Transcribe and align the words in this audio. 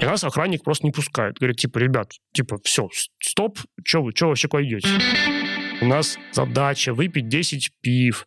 И 0.00 0.04
нас 0.04 0.24
охранник 0.24 0.64
просто 0.64 0.86
не 0.86 0.92
пускает. 0.92 1.36
Говорит, 1.38 1.58
типа, 1.58 1.78
ребят, 1.78 2.12
типа, 2.32 2.56
все, 2.64 2.88
стоп, 3.22 3.58
что 3.84 4.02
вы, 4.02 4.12
что 4.14 4.28
вообще 4.28 4.48
куда 4.48 4.62
идете? 4.62 4.88
У 5.82 5.86
нас 5.86 6.18
задача 6.32 6.94
выпить 6.94 7.28
10 7.28 7.70
пив. 7.80 8.26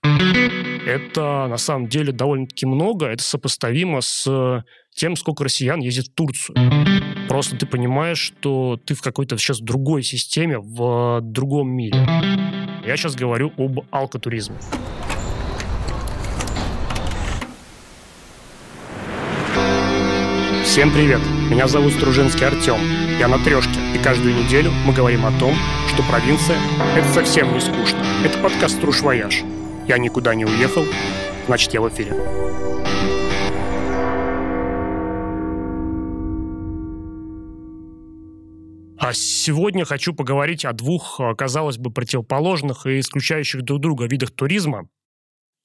Это 0.85 1.47
на 1.47 1.57
самом 1.57 1.87
деле 1.87 2.11
довольно-таки 2.11 2.65
много. 2.65 3.07
Это 3.07 3.23
сопоставимо 3.23 4.01
с 4.01 4.63
тем, 4.95 5.15
сколько 5.15 5.43
россиян 5.43 5.79
ездит 5.79 6.07
в 6.07 6.13
Турцию. 6.13 6.55
Просто 7.27 7.57
ты 7.57 7.65
понимаешь, 7.65 8.19
что 8.19 8.77
ты 8.85 8.93
в 8.93 9.01
какой-то 9.01 9.37
сейчас 9.37 9.59
другой 9.59 10.03
системе, 10.03 10.59
в 10.59 11.21
другом 11.21 11.69
мире. 11.69 11.97
Я 12.85 12.97
сейчас 12.97 13.15
говорю 13.15 13.51
об 13.57 13.79
алкотуризме. 13.91 14.57
Всем 20.63 20.91
привет! 20.93 21.19
Меня 21.51 21.67
зовут 21.67 21.91
Стружинский 21.91 22.47
Артем. 22.47 22.79
Я 23.19 23.27
на 23.27 23.37
трешке, 23.37 23.79
и 23.93 24.01
каждую 24.01 24.33
неделю 24.33 24.71
мы 24.85 24.93
говорим 24.93 25.25
о 25.25 25.37
том, 25.37 25.53
что 25.89 26.01
провинция— 26.03 26.57
это 26.95 27.07
совсем 27.09 27.53
не 27.53 27.59
скучно. 27.59 28.01
Это 28.23 28.39
подкаст 28.39 28.77
«Струж 28.77 29.01
Вояж». 29.01 29.43
Я 29.87 29.97
никуда 29.97 30.33
не 30.33 30.45
уехал, 30.45 30.85
значит, 31.47 31.73
я 31.73 31.81
в 31.81 31.89
эфире. 31.89 32.13
А 38.97 39.11
сегодня 39.13 39.83
хочу 39.83 40.13
поговорить 40.13 40.63
о 40.63 40.71
двух, 40.71 41.19
казалось 41.37 41.77
бы, 41.77 41.91
противоположных 41.91 42.85
и 42.85 43.01
исключающих 43.01 43.63
друг 43.63 43.81
друга 43.81 44.07
видах 44.07 44.31
туризма. 44.31 44.87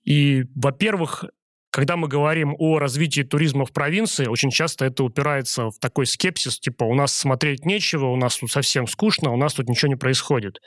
И, 0.05 0.45
во-первых, 0.57 1.25
когда 1.71 1.97
мы 1.97 2.09
говорим 2.09 2.55
о 2.59 2.79
развитии 2.79 3.23
туризма 3.23 3.67
в 3.67 3.73
провинции, 3.73 4.27
очень 4.27 4.51
часто 4.51 4.87
это 4.87 5.05
упирается 5.05 5.71
в 5.71 5.79
такой 5.79 6.07
скепсис, 6.07 6.59
типа 6.59 6.85
у 6.85 6.95
нас 6.95 7.15
смотреть 7.15 7.65
нечего, 7.67 8.07
у 8.07 8.17
нас 8.17 8.39
тут 8.39 8.51
совсем 8.51 8.87
скучно, 8.87 9.33
у 9.33 9.37
нас 9.37 9.55
тут 9.55 9.69
ничего 9.69 9.89
не 9.89 9.97
происходит. 9.97 10.61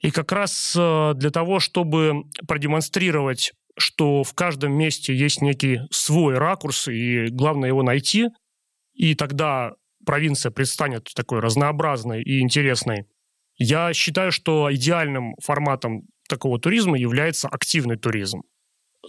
И 0.00 0.10
как 0.10 0.30
раз 0.32 0.74
э, 0.78 1.12
для 1.16 1.30
того, 1.30 1.58
чтобы 1.58 2.24
продемонстрировать, 2.46 3.52
что 3.78 4.22
в 4.22 4.34
каждом 4.34 4.72
месте 4.72 5.14
есть 5.14 5.42
некий 5.42 5.80
свой 5.90 6.38
ракурс, 6.38 6.88
и 6.88 7.26
главное 7.28 7.68
его 7.68 7.82
найти, 7.82 8.28
и 8.94 9.14
тогда 9.14 9.72
провинция 10.04 10.52
предстанет 10.52 11.10
такой 11.14 11.40
разнообразной 11.40 12.22
и 12.22 12.40
интересной, 12.40 13.06
я 13.58 13.92
считаю, 13.94 14.32
что 14.32 14.72
идеальным 14.72 15.34
форматом 15.42 16.02
такого 16.28 16.60
туризма 16.60 16.98
является 16.98 17.48
активный 17.48 17.96
туризм. 17.96 18.42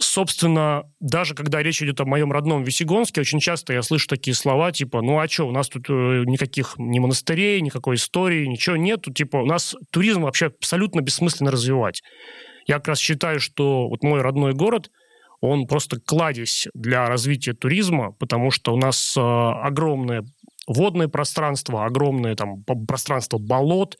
Собственно, 0.00 0.84
даже 1.00 1.34
когда 1.34 1.62
речь 1.62 1.82
идет 1.82 2.00
о 2.00 2.04
моем 2.04 2.30
родном 2.30 2.62
Весегонске, 2.62 3.20
очень 3.20 3.40
часто 3.40 3.72
я 3.72 3.82
слышу 3.82 4.06
такие 4.06 4.34
слова, 4.34 4.70
типа, 4.70 5.02
ну 5.02 5.18
а 5.18 5.26
что, 5.28 5.48
у 5.48 5.50
нас 5.50 5.68
тут 5.68 5.90
э, 5.90 6.22
никаких 6.24 6.74
ни 6.78 6.98
монастырей, 6.98 7.60
никакой 7.60 7.96
истории, 7.96 8.46
ничего 8.46 8.76
нету, 8.76 9.12
типа, 9.12 9.38
у 9.38 9.46
нас 9.46 9.74
туризм 9.90 10.22
вообще 10.22 10.46
абсолютно 10.46 11.00
бессмысленно 11.00 11.50
развивать. 11.50 12.02
Я 12.66 12.76
как 12.76 12.88
раз 12.88 12.98
считаю, 13.00 13.40
что 13.40 13.88
вот 13.88 14.02
мой 14.04 14.20
родной 14.20 14.52
город, 14.52 14.90
он 15.40 15.66
просто 15.66 16.00
кладезь 16.00 16.68
для 16.74 17.06
развития 17.06 17.52
туризма, 17.52 18.12
потому 18.12 18.50
что 18.50 18.74
у 18.74 18.76
нас 18.76 19.16
э, 19.16 19.20
огромное 19.20 20.24
водное 20.68 21.08
пространство, 21.08 21.86
огромное 21.86 22.36
там 22.36 22.62
пространство 22.62 23.38
болот, 23.38 23.96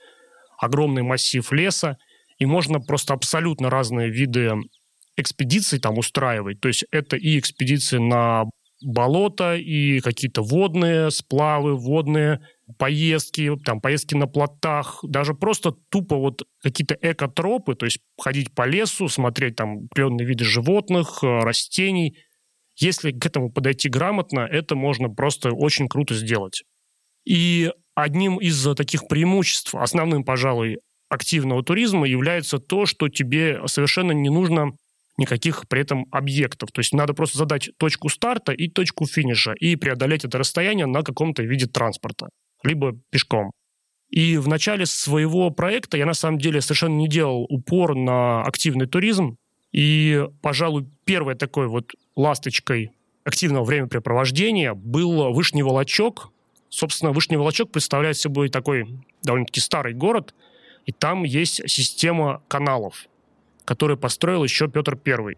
огромный 0.59 1.03
массив 1.03 1.51
леса, 1.51 1.97
и 2.39 2.47
можно 2.47 2.81
просто 2.81 3.15
абсолютно 3.15 3.71
разные 3.71 4.11
виды 4.11 4.53
экспедиции 5.19 5.79
там 5.79 5.99
устраивать. 5.99 6.61
То 6.61 6.69
есть 6.69 6.85
это 6.91 7.17
и 7.17 7.39
экспедиции 7.39 7.99
на 7.99 8.45
болото, 8.83 9.57
и 9.57 10.01
какие-то 10.01 10.43
водные 10.43 11.11
сплавы, 11.11 11.77
водные 11.77 12.41
поездки, 12.79 13.57
там, 13.65 13.81
поездки 13.81 14.15
на 14.15 14.27
плотах, 14.27 15.01
даже 15.03 15.35
просто 15.35 15.73
тупо 15.91 16.17
вот 16.17 16.43
какие-то 16.63 16.97
экотропы, 17.01 17.75
то 17.75 17.87
есть 17.87 17.99
ходить 18.21 18.55
по 18.55 18.67
лесу, 18.67 19.09
смотреть 19.09 19.57
там 19.57 19.87
определенные 19.87 20.27
виды 20.27 20.45
животных, 20.45 21.21
э, 21.23 21.27
растений. 21.41 22.19
Если 22.77 23.11
к 23.11 23.27
этому 23.27 23.51
подойти 23.51 23.89
грамотно, 23.89 24.41
это 24.41 24.77
можно 24.77 25.09
просто 25.09 25.51
очень 25.51 25.89
круто 25.89 26.15
сделать. 26.15 26.63
И 27.25 27.73
одним 27.95 28.37
из 28.37 28.63
таких 28.77 29.09
преимуществ, 29.09 29.75
основным, 29.75 30.25
пожалуй, 30.25 30.79
активного 31.09 31.65
туризма 31.65 32.07
является 32.07 32.59
то, 32.59 32.87
что 32.87 33.09
тебе 33.09 33.61
совершенно 33.67 34.13
не 34.13 34.29
нужно 34.29 34.73
никаких 35.19 35.69
при 35.69 35.83
этом 35.83 36.07
объектов. 36.11 36.71
То 36.73 36.81
есть 36.81 36.95
надо 36.95 37.13
просто 37.13 37.39
задать 37.39 37.71
точку 37.77 38.09
старта 38.09 38.53
и 38.53 38.69
точку 38.69 39.07
финиша 39.07 39.53
и 39.53 39.77
преодолеть 39.77 40.25
это 40.25 40.39
расстояние 40.39 40.87
на 40.87 41.03
каком-то 41.03 41.43
виде 41.43 41.67
транспорта, 41.67 42.29
либо 42.63 42.97
пешком. 43.11 43.51
И 44.09 44.39
в 44.39 44.49
начале 44.49 44.87
своего 44.87 45.51
проекта 45.51 45.99
я 45.99 46.07
на 46.07 46.15
самом 46.15 46.39
деле 46.39 46.61
совершенно 46.61 46.97
не 46.97 47.09
делал 47.09 47.45
упор 47.51 47.95
на 47.95 48.43
активный 48.43 48.87
туризм. 48.87 49.37
И, 49.71 50.27
пожалуй, 50.41 50.87
первой 51.05 51.35
такой 51.35 51.69
вот 51.69 51.93
ласточкой 52.17 52.93
активного 53.25 53.65
времяпрепровождения 53.65 54.73
был 54.73 55.33
Вышний 55.35 55.63
Волочок. 55.63 56.31
Собственно, 56.71 57.13
Вышний 57.13 57.37
Волочок 57.37 57.71
представляет 57.71 58.17
собой 58.17 58.49
такой 58.49 58.87
довольно-таки 59.23 59.61
старый 59.61 59.93
город, 59.93 60.35
и 60.87 60.93
там 60.93 61.25
есть 61.25 61.61
система 61.69 62.43
каналов 62.49 63.09
который 63.69 63.99
построил 63.99 64.43
еще 64.45 64.67
Петр 64.67 64.99
I. 65.07 65.35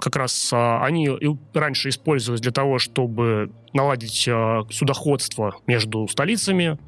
Как 0.00 0.16
раз 0.16 0.50
а, 0.52 0.84
они 0.84 1.08
раньше 1.54 1.90
использовались 1.90 2.40
для 2.40 2.50
того, 2.50 2.80
чтобы 2.80 3.52
наладить 3.72 4.26
а, 4.28 4.62
судоходство 4.70 5.54
между 5.68 6.08
столицами, 6.08 6.78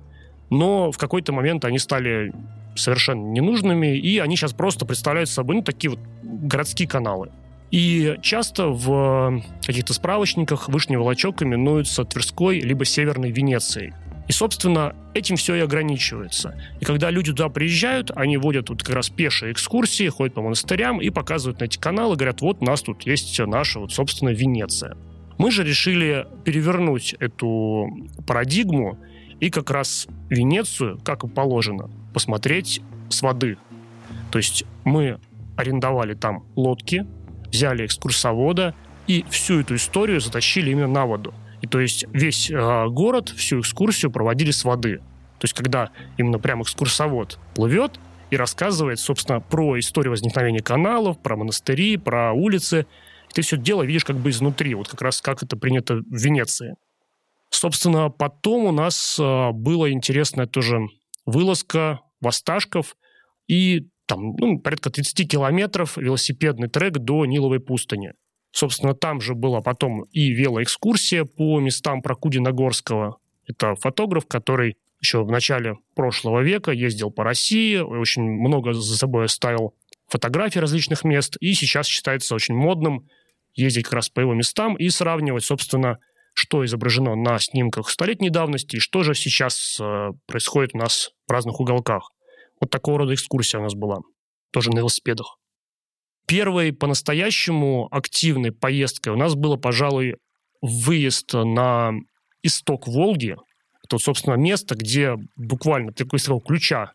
но 0.51 0.91
в 0.91 0.99
какой-то 0.99 1.33
момент 1.33 1.65
они 1.65 1.79
стали 1.79 2.33
совершенно 2.75 3.31
ненужными, 3.31 3.97
и 3.97 4.19
они 4.19 4.35
сейчас 4.35 4.55
просто 4.55 4.85
представляют 4.85 5.29
собой 5.29 5.55
ну, 5.55 5.63
такие 5.63 5.91
вот 5.91 6.01
городские 6.25 6.89
каналы. 6.89 7.31
И 7.71 8.17
часто 8.21 8.67
в 8.67 9.41
каких-то 9.65 9.95
справочниках 9.95 10.69
Вышний 10.69 10.97
Волочок 10.97 11.45
именуется 11.45 12.05
Тверской 12.05 12.59
либо 12.59 12.85
Северной 12.85 13.31
Венецией. 13.31 13.95
И, 14.33 14.35
собственно, 14.35 14.97
этим 15.13 15.37
все 15.37 15.57
и 15.57 15.61
ограничивается. 15.61 16.59
И 16.81 16.87
когда 16.87 17.11
люди 17.11 17.33
туда 17.33 17.51
приезжают, 17.51 18.11
они 18.17 18.39
водят 18.39 18.71
вот 18.71 18.83
как 18.83 18.97
раз 18.97 19.11
пешие 19.11 19.53
экскурсии, 19.53 20.09
ходят 20.09 20.33
по 20.33 20.41
монастырям 20.41 21.03
и 21.03 21.11
показывают 21.11 21.61
на 21.61 21.65
эти 21.65 21.77
каналы, 21.77 22.17
говорят, 22.17 22.41
вот 22.41 22.63
у 22.63 22.65
нас 22.65 22.81
тут 22.81 23.03
есть 23.03 23.39
наша, 23.41 23.79
вот, 23.79 23.93
собственно, 23.93 24.31
Венеция. 24.31 24.97
Мы 25.37 25.51
же 25.51 25.65
решили 25.65 26.27
перевернуть 26.45 27.15
эту 27.21 27.91
парадигму 28.27 28.99
и 29.39 29.51
как 29.51 29.71
раз 29.71 30.07
Венецию, 30.31 30.99
как 31.05 31.25
и 31.25 31.29
положено, 31.29 31.91
посмотреть 32.15 32.81
с 33.11 33.21
воды. 33.21 33.59
То 34.31 34.39
есть 34.39 34.65
мы 34.85 35.21
арендовали 35.59 36.15
там 36.15 36.47
лодки, 36.57 37.05
взяли 37.49 37.85
экскурсовода 37.85 38.75
и 39.07 39.27
всю 39.29 39.61
эту 39.61 39.75
историю 39.75 40.23
затащили 40.23 40.71
именно 40.71 40.89
на 40.89 41.05
воду. 41.05 41.35
И 41.63 41.67
то 41.67 41.81
есть 41.81 42.05
весь 42.13 42.51
э, 42.51 42.87
город, 42.89 43.31
всю 43.31 43.61
экскурсию 43.61 44.11
проводили 44.11 44.51
с 44.51 44.65
воды. 44.65 44.99
То 45.39 45.45
есть 45.45 45.55
когда 45.55 45.91
именно 46.19 46.39
прям 46.39 46.63
экскурсовод 46.63 47.39
плывет 47.55 47.99
и 48.31 48.37
рассказывает, 48.37 48.99
собственно, 48.99 49.41
про 49.41 49.79
историю 49.79 50.11
возникновения 50.11 50.61
каналов, 50.61 51.21
про 51.21 51.37
монастыри, 51.37 51.97
про 51.97 52.33
улицы, 52.33 52.87
и 53.31 53.35
ты 53.35 53.43
все 53.43 53.57
дело 53.57 53.83
видишь 53.83 54.05
как 54.05 54.17
бы 54.17 54.31
изнутри, 54.31 54.75
вот 54.75 54.89
как 54.89 55.03
раз 55.03 55.21
как 55.21 55.43
это 55.43 55.57
принято 55.57 55.97
в 55.97 56.17
Венеции. 56.17 56.75
Собственно, 57.51 58.11
потом 58.11 58.65
у 58.65 58.73
нас 58.73 59.19
э, 59.19 59.51
была 59.53 59.91
интересная 59.91 60.47
тоже 60.47 60.81
вылазка 61.27 62.01
Восташков 62.21 62.97
и 63.47 63.89
там 64.07 64.35
ну, 64.37 64.59
порядка 64.59 64.91
30 64.91 65.31
километров 65.31 65.97
велосипедный 65.97 66.69
трек 66.69 66.95
до 66.95 67.25
Ниловой 67.25 67.61
пустыни. 67.61 68.13
Собственно, 68.53 68.95
там 68.95 69.21
же 69.21 69.35
была 69.35 69.63
потом 69.63 70.03
и 70.13 70.31
велоэкскурсия 70.31 71.25
по 71.25 71.59
местам 71.59 72.03
Прокудина-Горского. 72.03 73.17
Это 73.47 73.75
фотограф, 73.75 74.27
который 74.27 74.77
еще 75.01 75.25
в 75.25 75.31
начале 75.31 75.79
прошлого 75.97 76.43
века 76.43 76.71
ездил 76.71 77.11
по 77.11 77.25
России, 77.25 77.79
очень 77.79 78.23
много 78.23 78.73
за 78.73 78.97
собой 78.97 79.25
оставил 79.25 79.75
фотографий 80.07 80.61
различных 80.61 81.03
мест, 81.03 81.37
и 81.41 81.55
сейчас 81.55 81.87
считается 81.87 82.35
очень 82.35 82.55
модным 82.55 83.09
ездить 83.55 83.85
как 83.85 83.95
раз 83.95 84.11
по 84.11 84.21
его 84.21 84.35
местам 84.35 84.77
и 84.77 84.91
сравнивать, 84.91 85.45
собственно, 85.45 85.99
что 86.35 86.65
изображено 86.65 87.15
на 87.15 87.39
снимках 87.39 87.89
столетней 87.91 88.31
давности 88.31 88.77
и 88.77 88.81
что 88.81 89.03
же 89.03 89.15
сейчас 89.15 89.79
э, 89.81 90.11
происходит 90.27 90.75
у 90.75 90.79
нас 90.79 91.11
в 91.27 91.33
разных 91.33 91.59
уголках. 91.61 92.13
Вот 92.61 92.71
такого 92.71 92.99
рода 92.99 93.15
экскурсия 93.15 93.61
у 93.61 93.63
нас 93.63 93.75
была, 93.75 94.01
тоже 94.53 94.71
на 94.71 94.79
велосипедах. 94.79 95.39
Первой 96.33 96.73
по-настоящему 96.73 97.89
активной 97.91 98.53
поездкой 98.53 99.13
у 99.13 99.17
нас 99.17 99.35
было, 99.35 99.57
пожалуй, 99.57 100.17
выезд 100.63 101.35
на 101.35 101.93
исток 102.43 102.89
Волги. 102.89 103.37
Это, 103.85 103.99
собственно, 103.99 104.37
место, 104.37 104.75
где 104.75 105.17
буквально 105.37 105.93
такой 105.93 106.19
срок 106.19 106.47
ключа 106.47 106.93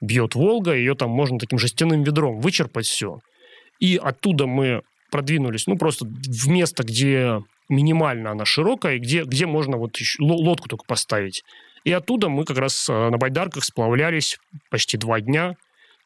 бьет 0.00 0.36
Волга, 0.36 0.76
ее 0.76 0.94
там 0.94 1.10
можно 1.10 1.40
таким 1.40 1.58
жестяным 1.58 2.04
ведром 2.04 2.38
вычерпать 2.38 2.86
все. 2.86 3.18
И 3.80 3.96
оттуда 3.96 4.46
мы 4.46 4.82
продвинулись, 5.10 5.66
ну, 5.66 5.76
просто 5.76 6.04
в 6.06 6.46
место, 6.46 6.84
где 6.84 7.42
минимально 7.68 8.30
она 8.30 8.44
широкая, 8.44 9.00
где, 9.00 9.24
где 9.24 9.46
можно 9.46 9.76
вот 9.76 9.98
лодку 10.20 10.68
только 10.68 10.84
поставить. 10.84 11.42
И 11.82 11.90
оттуда 11.90 12.28
мы 12.28 12.44
как 12.44 12.58
раз 12.58 12.88
э, 12.88 12.92
на 12.92 13.18
байдарках 13.18 13.64
сплавлялись 13.64 14.38
почти 14.70 14.96
два 14.96 15.20
дня 15.20 15.56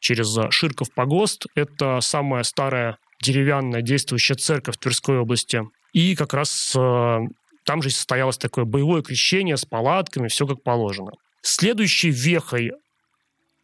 через 0.03 0.37
Ширков 0.51 0.93
погост. 0.93 1.47
Это 1.55 2.01
самая 2.01 2.43
старая 2.43 2.97
деревянная 3.21 3.81
действующая 3.81 4.35
церковь 4.35 4.77
Тверской 4.77 5.17
области. 5.17 5.61
И 5.93 6.15
как 6.15 6.33
раз 6.33 6.73
э, 6.77 7.19
там 7.63 7.81
же 7.81 7.89
состоялось 7.89 8.37
такое 8.37 8.65
боевое 8.65 9.01
крещение 9.01 9.55
с 9.55 9.63
палатками, 9.65 10.27
все 10.27 10.45
как 10.45 10.61
положено. 10.61 11.13
Следующей 11.41 12.09
вехой 12.09 12.71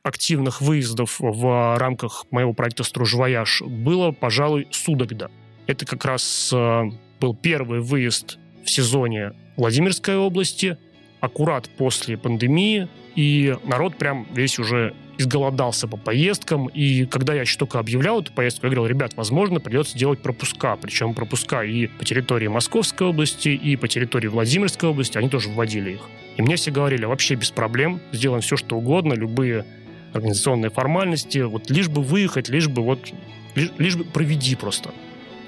активных 0.01 0.61
выездов 0.61 1.17
в 1.19 1.77
рамках 1.77 2.25
моего 2.31 2.53
проекта 2.53 2.83
«Струж 2.83 3.15
Вояж» 3.15 3.61
было, 3.61 4.11
пожалуй, 4.11 4.67
Судогда. 4.71 5.29
Это 5.67 5.85
как 5.85 6.05
раз 6.05 6.51
э, 6.53 6.83
был 7.19 7.35
первый 7.35 7.81
выезд 7.81 8.37
в 8.63 8.69
сезоне 8.69 9.33
Владимирской 9.57 10.15
области, 10.15 10.77
аккурат 11.19 11.69
после 11.77 12.17
пандемии, 12.17 12.87
и 13.15 13.57
народ 13.65 13.97
прям 13.97 14.25
весь 14.33 14.57
уже 14.57 14.95
изголодался 15.19 15.87
по 15.87 15.97
поездкам, 15.97 16.67
и 16.67 17.05
когда 17.05 17.33
я 17.33 17.41
еще 17.41 17.57
только 17.57 17.77
объявлял 17.77 18.21
эту 18.21 18.31
поездку, 18.31 18.65
я 18.65 18.73
говорил, 18.73 18.85
ребят, 18.85 19.13
возможно, 19.17 19.59
придется 19.59 19.97
делать 19.97 20.21
пропуска, 20.21 20.77
причем 20.77 21.13
пропуска 21.13 21.61
и 21.61 21.87
по 21.87 22.05
территории 22.05 22.47
Московской 22.47 23.07
области, 23.07 23.49
и 23.49 23.75
по 23.75 23.89
территории 23.89 24.27
Владимирской 24.27 24.87
области, 24.87 25.17
они 25.17 25.27
тоже 25.27 25.49
вводили 25.49 25.91
их. 25.91 26.01
И 26.37 26.41
мне 26.41 26.55
все 26.55 26.71
говорили, 26.71 27.03
вообще 27.03 27.35
без 27.35 27.51
проблем, 27.51 27.99
сделаем 28.13 28.41
все, 28.41 28.55
что 28.55 28.77
угодно, 28.77 29.13
любые 29.13 29.65
организационные 30.13 30.69
формальности, 30.69 31.39
вот 31.39 31.69
лишь 31.69 31.89
бы 31.89 32.01
выехать, 32.01 32.47
лишь 32.47 32.69
бы 32.69 32.81
вот, 32.81 33.11
лишь, 33.55 33.71
лишь 33.77 33.97
бы 33.97 34.05
проведи 34.05 34.55
просто. 34.55 34.91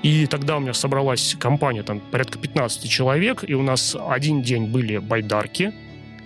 И 0.04 0.26
тогда 0.26 0.58
у 0.58 0.60
меня 0.60 0.74
собралась 0.74 1.38
компания, 1.40 1.84
там 1.84 2.02
порядка 2.02 2.38
15 2.40 2.90
человек, 2.90 3.46
и 3.48 3.54
у 3.54 3.64
нас 3.64 3.96
один 4.10 4.42
день 4.42 4.66
были 4.66 4.98
байдарки, 4.98 5.74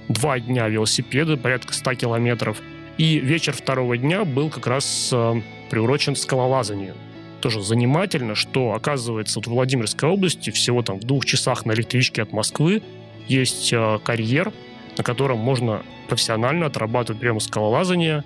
два 0.09 0.39
дня 0.39 0.67
велосипеды, 0.67 1.37
порядка 1.37 1.75
100 1.75 1.93
километров– 1.93 2.57
и 2.97 3.19
вечер 3.19 3.53
второго 3.53 3.97
дня 3.97 4.25
был 4.25 4.49
как 4.49 4.67
раз 4.67 5.09
э, 5.11 5.41
приурочен 5.69 6.15
скалолазанию. 6.15 6.95
Тоже 7.41 7.61
занимательно, 7.61 8.35
что, 8.35 8.73
оказывается, 8.73 9.39
вот 9.39 9.47
в 9.47 9.51
Владимирской 9.51 10.09
области 10.09 10.49
всего 10.49 10.81
там 10.81 10.99
в 10.99 11.03
двух 11.03 11.25
часах 11.25 11.65
на 11.65 11.73
электричке 11.73 12.21
от 12.21 12.31
Москвы 12.31 12.81
есть 13.27 13.71
э, 13.73 13.99
карьер, 14.03 14.53
на 14.97 15.03
котором 15.03 15.39
можно 15.39 15.83
профессионально 16.07 16.67
отрабатывать 16.67 17.19
прямо 17.19 17.39
скалолазание, 17.39 18.23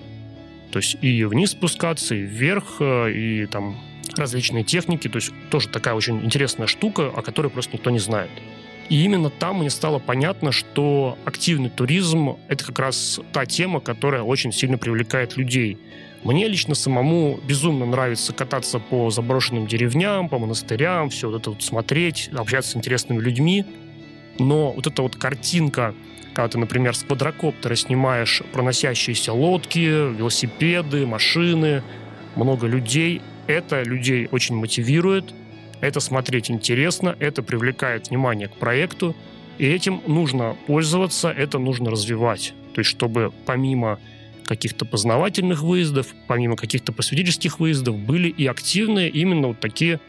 то 0.71 0.77
есть 0.77 0.97
и 1.01 1.23
вниз 1.23 1.51
спускаться, 1.51 2.13
и 2.15 2.21
вверх, 2.21 2.75
э, 2.79 3.11
и 3.11 3.45
там 3.47 3.75
различные 4.15 4.63
техники. 4.63 5.07
То 5.07 5.17
есть 5.17 5.31
тоже 5.49 5.69
такая 5.69 5.95
очень 5.95 6.23
интересная 6.23 6.67
штука, 6.67 7.07
о 7.07 7.21
которой 7.21 7.49
просто 7.49 7.73
никто 7.73 7.89
не 7.89 7.99
знает. 7.99 8.29
И 8.89 9.03
именно 9.03 9.29
там 9.29 9.59
мне 9.59 9.69
стало 9.69 9.99
понятно, 9.99 10.51
что 10.51 11.17
активный 11.23 11.69
туризм— 11.69 12.37
это 12.47 12.65
как 12.65 12.79
раз 12.79 13.19
та 13.31 13.45
тема, 13.45 13.79
которая 13.79 14.23
очень 14.23 14.51
сильно 14.51 14.79
привлекает 14.79 15.37
людей. 15.37 15.77
Мне 16.23 16.47
лично 16.47 16.75
самому 16.75 17.39
безумно 17.47 17.85
нравится 17.85 18.33
кататься 18.33 18.79
по 18.79 19.09
заброшенным 19.11 19.67
деревням, 19.67 20.27
по 20.27 20.39
монастырям, 20.39 21.11
все 21.11 21.29
вот 21.29 21.41
это 21.41 21.51
вот 21.51 21.63
смотреть, 21.63 22.29
общаться 22.35 22.71
с 22.71 22.75
интересными 22.75 23.21
людьми. 23.21 23.63
Но 24.39 24.71
вот 24.71 24.87
эта 24.87 25.03
вот 25.03 25.15
картинка, 25.15 25.93
когда 26.33 26.49
ты, 26.49 26.57
например, 26.57 26.95
с 26.95 27.03
квадрокоптера 27.03 27.75
снимаешь 27.75 28.41
проносящиеся 28.51 29.33
лодки, 29.33 29.79
велосипеды, 29.79 31.05
машины, 31.05 31.83
много 32.35 32.65
людей, 32.65 33.21
это 33.47 33.83
людей 33.83 34.27
очень 34.31 34.55
мотивирует, 34.55 35.33
это 35.81 35.99
смотреть 35.99 36.51
интересно, 36.51 37.15
это 37.19 37.43
привлекает 37.43 38.09
внимание 38.09 38.47
к 38.47 38.55
проекту, 38.55 39.15
и 39.57 39.65
этим 39.65 40.01
нужно 40.07 40.55
пользоваться, 40.67 41.29
это 41.29 41.59
нужно 41.59 41.91
развивать. 41.91 42.53
То 42.73 42.79
есть, 42.79 42.89
чтобы 42.89 43.31
помимо 43.45 43.99
каких-то 44.45 44.85
познавательных 44.85 45.61
выездов, 45.61 46.07
помимо 46.27 46.55
каких-то 46.55 46.91
просветительских 46.91 47.59
выездов, 47.59 47.97
были 47.97 48.29
и 48.29 48.47
активные 48.47 49.09
именно 49.09 49.49
вот 49.49 49.59
такие 49.59 49.99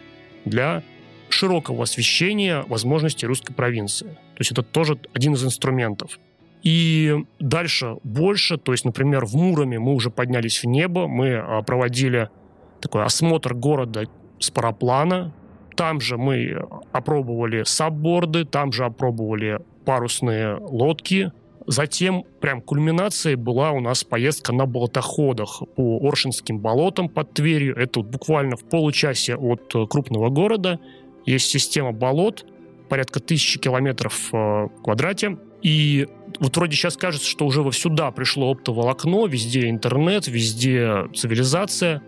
для 0.45 0.83
широкого 1.29 1.83
освещения 1.83 2.65
возможностей 2.69 3.27
русской 3.27 3.53
провинции. 3.53 4.07
То 4.07 4.41
есть 4.41 4.53
это 4.53 4.63
тоже 4.63 4.99
один 5.13 5.35
из 5.35 5.45
инструментов. 5.45 6.19
И 6.63 7.17
дальше 7.39 7.97
больше, 8.03 8.59
то 8.59 8.73
есть, 8.73 8.85
например, 8.85 9.25
в 9.25 9.35
Муроме 9.35 9.79
мы 9.79 9.95
уже 9.95 10.11
поднялись 10.11 10.63
в 10.63 10.67
небо, 10.67 11.07
мы 11.07 11.37
а, 11.37 11.63
проводили 11.63 12.29
такой 12.81 13.05
осмотр 13.05 13.55
города 13.55 14.07
с 14.39 14.51
параплана, 14.51 15.33
там 15.81 15.99
же 15.99 16.19
мы 16.19 16.63
опробовали 16.93 17.63
сабборды, 17.65 18.45
там 18.45 18.71
же 18.71 18.85
опробовали 18.85 19.61
парусные 19.87 20.57
лодки. 20.57 21.33
Затем 21.67 22.25
прям 22.39 22.61
кульминацией 22.61 23.37
была 23.37 23.71
у 23.71 23.81
нас 23.81 24.05
поездка 24.05 24.53
на 24.53 24.67
болотоходах 24.67 25.63
по 25.77 25.99
Оршинским 26.07 26.59
болотам 26.59 27.09
под 27.09 27.33
Тверью. 27.33 27.79
Это 27.79 28.01
вот 28.01 28.11
буквально 28.11 28.57
в 28.57 28.65
получасе 28.65 29.37
от 29.37 29.75
э, 29.75 29.87
крупного 29.87 30.29
города. 30.29 30.79
Есть 31.25 31.49
система 31.49 31.93
болот, 31.93 32.45
порядка 32.91 33.19
тысячи 33.21 33.59
километров 33.59 34.35
э, 34.35 34.37
в 34.37 34.83
квадрате. 34.85 35.39
И 35.63 36.09
вот 36.41 36.55
вроде 36.59 36.77
сейчас 36.77 36.99
кажется, 36.99 37.27
что 37.27 37.47
уже 37.47 37.63
во 37.63 37.73
сюда 37.73 38.11
пришло 38.11 38.51
оптоволокно, 38.51 39.27
везде 39.27 39.71
интернет, 39.71 40.29
везде 40.29 41.07
цивилизация 41.15 42.03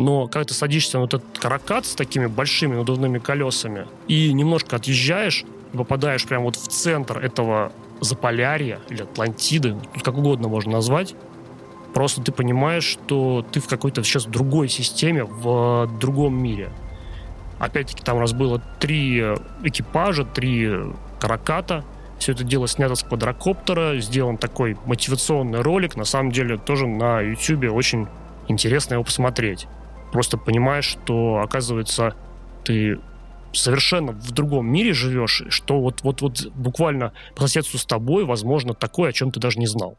но 0.00 0.28
когда 0.28 0.44
ты 0.44 0.54
садишься 0.54 0.96
на 0.96 1.02
вот 1.02 1.12
этот 1.12 1.38
каракат 1.38 1.84
с 1.84 1.94
такими 1.94 2.24
большими 2.24 2.74
надувными 2.74 3.18
колесами 3.18 3.86
и 4.08 4.32
немножко 4.32 4.76
отъезжаешь, 4.76 5.44
попадаешь 5.74 6.24
прямо 6.24 6.44
вот 6.46 6.56
в 6.56 6.68
центр 6.68 7.18
этого 7.18 7.70
Заполярья 8.00 8.78
или 8.88 9.02
Атлантиды, 9.02 9.76
как 10.02 10.16
угодно 10.16 10.48
можно 10.48 10.72
назвать, 10.72 11.14
просто 11.92 12.22
ты 12.22 12.32
понимаешь, 12.32 12.84
что 12.84 13.44
ты 13.52 13.60
в 13.60 13.68
какой-то 13.68 14.02
сейчас 14.02 14.24
другой 14.24 14.70
системе, 14.70 15.24
в 15.24 15.86
другом 16.00 16.42
мире. 16.42 16.70
Опять-таки 17.58 18.02
там 18.02 18.16
у 18.16 18.20
нас 18.20 18.32
было 18.32 18.58
три 18.78 19.20
экипажа, 19.62 20.24
три 20.24 20.78
караката. 21.20 21.84
Все 22.18 22.32
это 22.32 22.42
дело 22.42 22.66
снято 22.68 22.94
с 22.94 23.02
квадрокоптера, 23.02 23.98
сделан 23.98 24.38
такой 24.38 24.78
мотивационный 24.86 25.60
ролик. 25.60 25.94
На 25.96 26.06
самом 26.06 26.32
деле 26.32 26.56
тоже 26.56 26.86
на 26.86 27.20
YouTube 27.20 27.70
очень 27.70 28.08
интересно 28.48 28.94
его 28.94 29.04
посмотреть 29.04 29.68
просто 30.12 30.36
понимаешь, 30.36 30.84
что, 30.84 31.40
оказывается, 31.42 32.14
ты 32.64 32.98
совершенно 33.52 34.12
в 34.12 34.30
другом 34.32 34.66
мире 34.66 34.92
живешь, 34.92 35.42
что 35.48 35.80
вот, 35.80 36.02
вот, 36.02 36.22
вот 36.22 36.46
буквально 36.54 37.12
по 37.34 37.42
соседству 37.42 37.78
с 37.78 37.84
тобой, 37.84 38.24
возможно, 38.24 38.74
такое, 38.74 39.10
о 39.10 39.12
чем 39.12 39.32
ты 39.32 39.40
даже 39.40 39.58
не 39.58 39.66
знал. 39.66 39.96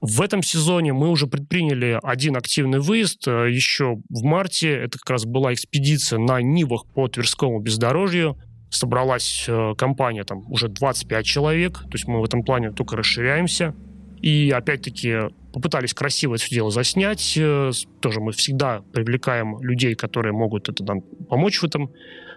В 0.00 0.20
этом 0.20 0.42
сезоне 0.42 0.92
мы 0.92 1.08
уже 1.08 1.26
предприняли 1.26 1.98
один 2.02 2.36
активный 2.36 2.78
выезд. 2.78 3.26
Э, 3.26 3.50
еще 3.50 4.02
в 4.10 4.22
марте 4.22 4.70
это 4.70 4.98
как 4.98 5.10
раз 5.10 5.24
была 5.24 5.54
экспедиция 5.54 6.18
на 6.18 6.42
Нивах 6.42 6.84
по 6.86 7.08
Тверскому 7.08 7.58
бездорожью. 7.60 8.36
Собралась 8.68 9.46
э, 9.48 9.74
компания, 9.78 10.24
там 10.24 10.44
уже 10.52 10.68
25 10.68 11.24
человек. 11.24 11.78
То 11.78 11.94
есть 11.94 12.06
мы 12.06 12.20
в 12.20 12.24
этом 12.24 12.42
плане 12.42 12.70
только 12.70 12.96
расширяемся. 12.96 13.74
И 14.20 14.50
опять-таки 14.54 15.30
попытались 15.54 15.94
красиво 15.94 16.34
это 16.34 16.44
все 16.44 16.56
дело 16.56 16.70
заснять. 16.70 17.38
Э, 17.38 17.70
тоже 18.00 18.20
мы 18.20 18.32
всегда 18.32 18.82
привлекаем 18.92 19.60
людей, 19.62 19.94
которые 19.94 20.32
могут 20.32 20.68
это 20.68 20.84
нам 20.84 21.00
помочь 21.00 21.62
в 21.62 21.64
этом. 21.64 21.92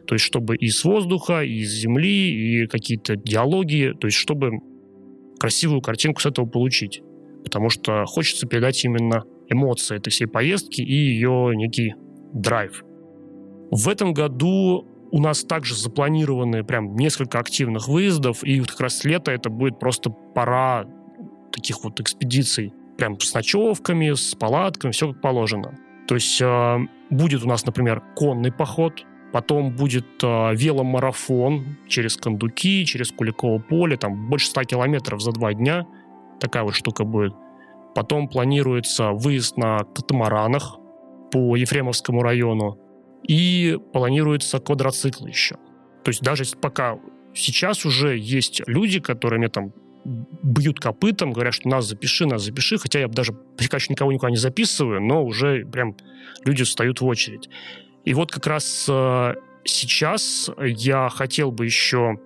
То 0.05 0.13
есть 0.15 0.23
чтобы 0.23 0.55
и 0.55 0.69
с 0.69 0.85
воздуха, 0.85 1.41
и 1.43 1.63
с 1.63 1.71
земли, 1.71 2.63
и 2.63 2.67
какие-то 2.67 3.15
диалоги, 3.15 3.93
то 3.99 4.05
есть 4.07 4.17
чтобы 4.17 4.59
красивую 5.39 5.81
картинку 5.81 6.21
с 6.21 6.27
этого 6.27 6.45
получить. 6.45 7.01
Потому 7.43 7.69
что 7.69 8.05
хочется 8.05 8.45
передать 8.45 8.85
именно 8.85 9.23
эмоции 9.49 9.97
этой 9.97 10.11
всей 10.11 10.27
поездки 10.27 10.81
и 10.81 10.93
ее 10.93 11.53
некий 11.55 11.95
драйв. 12.33 12.83
В 13.71 13.89
этом 13.89 14.13
году 14.13 14.85
у 15.11 15.19
нас 15.19 15.43
также 15.43 15.75
запланированы 15.75 16.63
прям 16.63 16.95
несколько 16.95 17.39
активных 17.39 17.87
выездов, 17.87 18.43
и 18.43 18.59
вот 18.59 18.69
как 18.69 18.81
раз 18.81 19.03
лето 19.05 19.31
это 19.31 19.49
будет 19.49 19.79
просто 19.79 20.11
пора 20.11 20.85
таких 21.51 21.83
вот 21.83 21.99
экспедиций 21.99 22.73
прям 22.97 23.19
с 23.19 23.33
ночевками, 23.33 24.13
с 24.13 24.35
палатками, 24.35 24.91
все 24.91 25.11
как 25.11 25.21
положено. 25.21 25.77
То 26.07 26.15
есть 26.15 26.41
э, 26.41 26.77
будет 27.09 27.43
у 27.43 27.47
нас, 27.47 27.65
например, 27.65 28.01
конный 28.15 28.51
поход, 28.51 29.05
потом 29.33 29.75
будет 29.75 30.23
э, 30.23 30.55
веломарафон 30.55 31.77
через 31.87 32.17
Кондуки, 32.17 32.85
через 32.85 33.11
Куликово 33.11 33.59
поле, 33.59 33.97
там 33.97 34.29
больше 34.29 34.47
100 34.47 34.63
километров 34.63 35.21
за 35.21 35.31
два 35.31 35.53
дня, 35.53 35.85
такая 36.39 36.63
вот 36.63 36.75
штука 36.75 37.03
будет. 37.03 37.33
Потом 37.93 38.27
планируется 38.27 39.11
выезд 39.11 39.57
на 39.57 39.79
катамаранах 39.79 40.77
по 41.31 41.55
Ефремовскому 41.55 42.21
району, 42.21 42.79
и 43.27 43.77
планируется 43.93 44.59
квадроцикл 44.59 45.25
еще. 45.25 45.55
То 46.03 46.09
есть 46.09 46.21
даже 46.21 46.43
пока 46.61 46.99
сейчас 47.33 47.85
уже 47.85 48.17
есть 48.17 48.61
люди, 48.67 48.99
которые 48.99 49.39
мне 49.39 49.49
там 49.49 49.73
бьют 50.07 50.79
копытом, 50.79 51.33
говорят, 51.33 51.53
что 51.53 51.67
нас 51.67 51.85
запиши, 51.85 52.25
нас 52.25 52.43
запиши, 52.43 52.77
хотя 52.77 52.99
я 52.99 53.07
даже 53.07 53.33
пока 53.33 53.77
еще 53.77 53.87
никого 53.89 54.11
никуда 54.11 54.29
не 54.29 54.37
записываю, 54.37 55.01
но 55.01 55.23
уже 55.23 55.65
прям 55.65 55.97
люди 56.45 56.63
встают 56.63 57.01
в 57.01 57.05
очередь. 57.05 57.49
И 58.05 58.13
вот 58.13 58.31
как 58.31 58.47
раз 58.47 58.85
э, 58.89 59.35
сейчас 59.65 60.49
я 60.59 61.09
хотел 61.09 61.51
бы 61.51 61.65
еще 61.65 62.19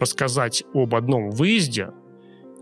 рассказать 0.00 0.64
об 0.74 0.94
одном 0.94 1.30
выезде, 1.30 1.90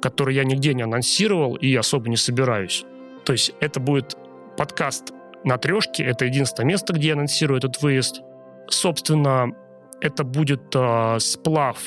который 0.03 0.35
я 0.35 0.45
нигде 0.45 0.75
не 0.75 0.83
анонсировал 0.83 1.55
и 1.55 1.75
особо 1.75 2.11
не 2.11 2.17
собираюсь. 2.17 2.85
То 3.25 3.33
есть 3.33 3.55
это 3.61 3.81
будет 3.81 4.17
подкаст 4.59 5.13
на 5.45 5.57
трешке, 5.57 6.05
это 6.05 6.27
единственное 6.27 6.69
место, 6.69 6.93
где 6.93 7.09
я 7.09 7.15
анонсирую 7.15 7.59
этот 7.59 7.81
выезд. 7.81 8.21
Собственно, 8.69 9.53
это 10.01 10.25
будет 10.25 10.75
э, 10.75 11.17
сплав 11.19 11.79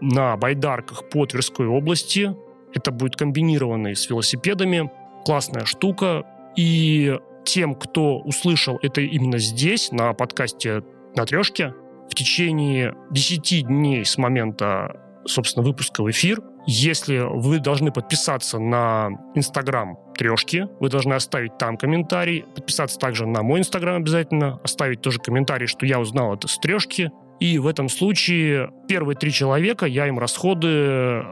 на 0.00 0.36
байдарках 0.36 1.08
по 1.08 1.26
Тверской 1.26 1.66
области. 1.66 2.34
Это 2.74 2.90
будет 2.90 3.16
комбинированный 3.16 3.96
с 3.96 4.08
велосипедами. 4.08 4.90
Классная 5.24 5.64
штука. 5.64 6.24
И 6.56 7.18
тем, 7.44 7.74
кто 7.74 8.18
услышал 8.18 8.78
это 8.82 9.00
именно 9.00 9.38
здесь, 9.38 9.90
на 9.90 10.12
подкасте 10.12 10.82
на 11.16 11.24
трешке, 11.24 11.74
в 12.10 12.14
течение 12.14 12.94
10 13.10 13.66
дней 13.66 14.04
с 14.04 14.18
момента, 14.18 15.00
собственно, 15.26 15.64
выпуска 15.64 16.02
в 16.02 16.10
эфир, 16.10 16.42
если 16.66 17.20
вы 17.20 17.60
должны 17.60 17.90
подписаться 17.90 18.58
на 18.58 19.08
Инстаграм 19.34 19.98
трешки, 20.14 20.68
вы 20.80 20.90
должны 20.90 21.14
оставить 21.14 21.56
там 21.56 21.78
комментарий, 21.78 22.44
подписаться 22.54 22.98
также 22.98 23.26
на 23.26 23.42
мой 23.42 23.60
Инстаграм 23.60 23.96
обязательно, 23.96 24.60
оставить 24.62 25.00
тоже 25.00 25.18
комментарий, 25.18 25.66
что 25.66 25.86
я 25.86 25.98
узнал 25.98 26.34
это 26.34 26.46
с 26.46 26.58
трешки, 26.58 27.10
и 27.40 27.58
в 27.58 27.66
этом 27.66 27.88
случае 27.88 28.70
первые 28.88 29.16
три 29.16 29.32
человека 29.32 29.86
я 29.86 30.08
им 30.08 30.18
расходы 30.18 31.24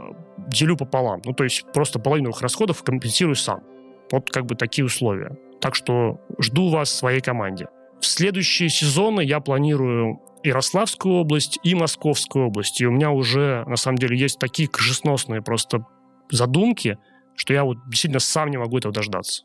делю 0.48 0.76
пополам. 0.76 1.20
Ну, 1.24 1.32
то 1.32 1.44
есть 1.44 1.64
просто 1.72 1.98
половину 1.98 2.30
их 2.30 2.40
расходов 2.40 2.82
компенсирую 2.82 3.34
сам. 3.34 3.62
Вот 4.12 4.30
как 4.30 4.46
бы 4.46 4.54
такие 4.54 4.84
условия. 4.84 5.36
Так 5.60 5.74
что 5.74 6.20
жду 6.38 6.68
вас 6.68 6.90
в 6.90 6.96
своей 6.96 7.20
команде. 7.20 7.66
В 8.00 8.06
следующие 8.06 8.68
сезоны 8.68 9.22
я 9.22 9.40
планирую 9.40 10.20
Ярославскую 10.44 11.16
область 11.16 11.58
и 11.64 11.74
Московскую 11.74 12.46
область. 12.46 12.80
И 12.80 12.86
у 12.86 12.92
меня 12.92 13.10
уже, 13.10 13.64
на 13.66 13.76
самом 13.76 13.98
деле, 13.98 14.16
есть 14.16 14.38
такие 14.38 14.68
крышесносные 14.68 15.42
просто 15.42 15.84
задумки, 16.30 16.98
что 17.34 17.52
я 17.52 17.64
вот 17.64 17.78
действительно 17.88 18.20
сам 18.20 18.50
не 18.50 18.58
могу 18.58 18.78
этого 18.78 18.94
дождаться. 18.94 19.42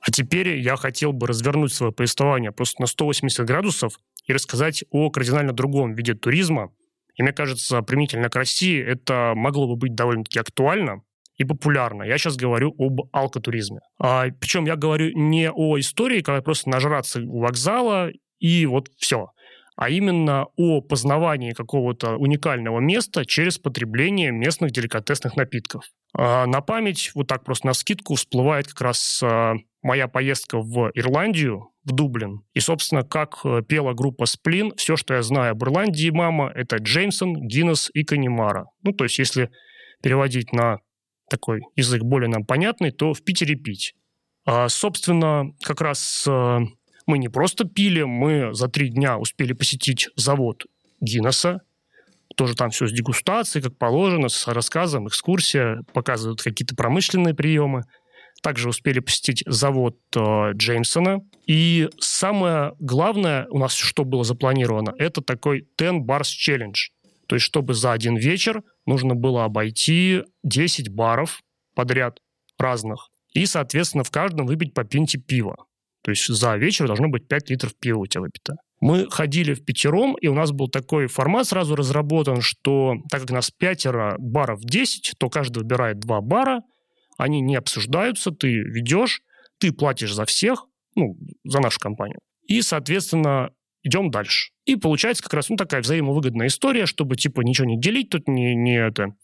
А 0.00 0.10
теперь 0.10 0.58
я 0.58 0.76
хотел 0.76 1.12
бы 1.12 1.28
развернуть 1.28 1.72
свое 1.72 1.92
повествование 1.92 2.50
просто 2.50 2.80
на 2.80 2.86
180 2.86 3.46
градусов 3.46 3.98
и 4.24 4.32
рассказать 4.32 4.84
о 4.90 5.10
кардинально 5.10 5.52
другом 5.52 5.94
виде 5.94 6.14
туризма. 6.14 6.72
И 7.14 7.22
мне 7.22 7.32
кажется, 7.32 7.82
применительно 7.82 8.28
к 8.28 8.36
России 8.36 8.82
это 8.82 9.32
могло 9.34 9.66
бы 9.66 9.76
быть 9.76 9.94
довольно-таки 9.94 10.38
актуально, 10.38 11.02
и 11.36 11.44
популярно. 11.44 12.02
Я 12.02 12.18
сейчас 12.18 12.36
говорю 12.36 12.74
об 12.78 13.08
алкотуризме. 13.12 13.80
А, 13.98 14.26
причем 14.38 14.66
я 14.66 14.76
говорю 14.76 15.16
не 15.16 15.50
о 15.50 15.78
истории, 15.78 16.20
когда 16.20 16.42
просто 16.42 16.68
нажраться 16.68 17.20
у 17.20 17.40
вокзала 17.40 18.10
и 18.38 18.66
вот 18.66 18.88
все 18.98 19.30
а 19.76 19.88
именно 19.88 20.46
о 20.56 20.80
познавании 20.80 21.52
какого-то 21.52 22.16
уникального 22.16 22.78
места 22.80 23.24
через 23.24 23.58
потребление 23.58 24.30
местных 24.30 24.70
деликатесных 24.70 25.36
напитков. 25.36 25.84
А 26.16 26.46
на 26.46 26.60
память, 26.60 27.10
вот 27.14 27.26
так 27.26 27.44
просто 27.44 27.66
на 27.66 27.72
скидку, 27.72 28.14
всплывает 28.14 28.68
как 28.68 28.80
раз 28.82 29.20
а, 29.22 29.54
моя 29.82 30.08
поездка 30.08 30.58
в 30.58 30.90
Ирландию, 30.94 31.70
в 31.84 31.92
Дублин. 31.92 32.42
И, 32.54 32.60
собственно, 32.60 33.02
как 33.02 33.40
э, 33.44 33.62
пела 33.66 33.92
группа 33.92 34.26
Сплин, 34.26 34.72
все, 34.76 34.96
что 34.96 35.14
я 35.14 35.22
знаю 35.22 35.52
об 35.52 35.64
Ирландии, 35.64 36.10
мама, 36.10 36.50
это 36.54 36.76
Джеймсон, 36.76 37.46
Гиннес 37.46 37.90
и 37.92 38.04
Канимара. 38.04 38.66
Ну, 38.82 38.92
то 38.92 39.04
есть, 39.04 39.18
если 39.18 39.50
переводить 40.02 40.52
на 40.52 40.78
такой 41.28 41.62
язык 41.76 42.02
более 42.02 42.28
нам 42.28 42.44
понятный, 42.44 42.90
то 42.90 43.14
в 43.14 43.22
Питере 43.22 43.56
пить. 43.56 43.94
А, 44.44 44.68
собственно, 44.68 45.52
как 45.62 45.80
раз 45.80 46.24
а, 46.28 46.60
мы 47.06 47.18
не 47.18 47.28
просто 47.28 47.64
пили, 47.64 48.02
мы 48.02 48.54
за 48.54 48.68
три 48.68 48.88
дня 48.88 49.18
успели 49.18 49.52
посетить 49.52 50.08
завод 50.16 50.66
Гиннесса, 51.00 51.62
тоже 52.36 52.54
там 52.54 52.70
все 52.70 52.86
с 52.86 52.92
дегустацией, 52.92 53.62
как 53.62 53.76
положено, 53.76 54.28
с 54.28 54.46
рассказом, 54.48 55.08
экскурсия, 55.08 55.82
показывают 55.92 56.42
какие-то 56.42 56.74
промышленные 56.74 57.34
приемы. 57.34 57.84
Также 58.42 58.68
успели 58.68 59.00
посетить 59.00 59.42
завод 59.46 59.98
э, 60.16 60.52
Джеймсона. 60.54 61.20
И 61.46 61.88
самое 61.98 62.74
главное 62.78 63.46
у 63.50 63.58
нас, 63.58 63.74
что 63.74 64.04
было 64.04 64.24
запланировано, 64.24 64.94
это 64.98 65.20
такой 65.20 65.66
10 65.78 66.04
Bars 66.06 66.22
Challenge. 66.22 66.74
То 67.26 67.36
есть, 67.36 67.46
чтобы 67.46 67.74
за 67.74 67.92
один 67.92 68.16
вечер 68.16 68.62
нужно 68.86 69.14
было 69.14 69.44
обойти 69.44 70.22
10 70.42 70.88
баров 70.88 71.40
подряд 71.74 72.18
разных. 72.58 73.08
И, 73.32 73.46
соответственно, 73.46 74.04
в 74.04 74.10
каждом 74.10 74.46
выпить 74.46 74.74
по 74.74 74.84
пинте 74.84 75.18
пива. 75.18 75.56
То 76.02 76.10
есть 76.10 76.26
за 76.26 76.56
вечер 76.56 76.86
должно 76.86 77.08
быть 77.08 77.28
5 77.28 77.50
литров 77.50 77.72
пива 77.78 78.00
у 78.00 78.06
тебя 78.06 78.22
выпито. 78.22 78.56
Мы 78.80 79.08
ходили 79.08 79.54
в 79.54 79.64
пятером, 79.64 80.16
и 80.20 80.26
у 80.26 80.34
нас 80.34 80.50
был 80.50 80.68
такой 80.68 81.06
формат 81.06 81.46
сразу 81.46 81.76
разработан, 81.76 82.40
что 82.40 82.96
так 83.08 83.20
как 83.20 83.30
нас 83.30 83.50
пятеро, 83.50 84.16
баров 84.18 84.60
10, 84.60 85.14
то 85.18 85.30
каждый 85.30 85.58
выбирает 85.58 86.00
два 86.00 86.20
бара, 86.20 86.62
они 87.18 87.40
не 87.40 87.56
обсуждаются, 87.56 88.30
ты 88.30 88.48
ведешь, 88.48 89.22
ты 89.58 89.72
платишь 89.72 90.14
за 90.14 90.24
всех, 90.24 90.66
ну, 90.94 91.16
за 91.44 91.60
нашу 91.60 91.78
компанию. 91.78 92.20
И, 92.46 92.62
соответственно, 92.62 93.50
идем 93.82 94.10
дальше. 94.10 94.50
И 94.64 94.76
получается 94.76 95.22
как 95.22 95.34
раз 95.34 95.48
ну, 95.48 95.56
такая 95.56 95.82
взаимовыгодная 95.82 96.48
история, 96.48 96.86
чтобы 96.86 97.16
типа 97.16 97.40
ничего 97.42 97.66
не 97.66 97.78
делить 97.78 98.10
тут, 98.10 98.28
не, 98.28 98.54
не, 98.54 98.76
это, 98.76 99.14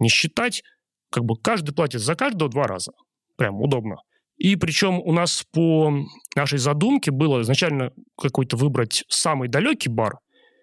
не 0.00 0.08
считать. 0.08 0.62
Как 1.10 1.24
бы 1.24 1.36
каждый 1.36 1.74
платит 1.74 2.00
за 2.00 2.14
каждого 2.14 2.50
два 2.50 2.66
раза. 2.66 2.92
Прям 3.36 3.60
удобно. 3.60 3.96
И 4.36 4.54
причем 4.56 5.00
у 5.00 5.12
нас 5.12 5.44
по 5.52 5.92
нашей 6.36 6.58
задумке 6.58 7.10
было 7.10 7.42
изначально 7.42 7.92
какой-то 8.16 8.56
выбрать 8.56 9.04
самый 9.08 9.48
далекий 9.48 9.88
бар, 9.88 10.18